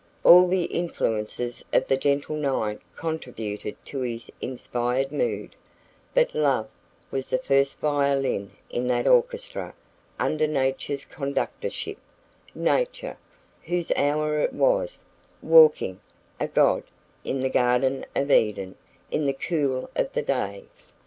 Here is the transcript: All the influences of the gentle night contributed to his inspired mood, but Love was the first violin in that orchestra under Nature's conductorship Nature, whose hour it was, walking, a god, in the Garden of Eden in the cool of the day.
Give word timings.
All 0.23 0.47
the 0.47 0.63
influences 0.63 1.63
of 1.71 1.87
the 1.87 1.95
gentle 1.95 2.35
night 2.35 2.81
contributed 2.95 3.75
to 3.85 3.99
his 4.01 4.31
inspired 4.41 5.11
mood, 5.11 5.55
but 6.15 6.33
Love 6.33 6.67
was 7.11 7.29
the 7.29 7.37
first 7.37 7.77
violin 7.77 8.49
in 8.71 8.87
that 8.87 9.05
orchestra 9.05 9.75
under 10.17 10.47
Nature's 10.47 11.05
conductorship 11.05 11.97
Nature, 12.55 13.15
whose 13.61 13.91
hour 13.95 14.39
it 14.39 14.53
was, 14.53 15.03
walking, 15.39 15.99
a 16.39 16.47
god, 16.47 16.81
in 17.23 17.41
the 17.41 17.49
Garden 17.49 18.03
of 18.15 18.31
Eden 18.31 18.73
in 19.11 19.27
the 19.27 19.33
cool 19.33 19.87
of 19.95 20.13
the 20.13 20.23
day. 20.23 20.63